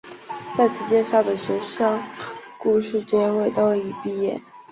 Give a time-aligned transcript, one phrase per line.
[0.57, 2.01] 在此介绍的学生
[2.57, 4.41] 故事结尾都已毕业。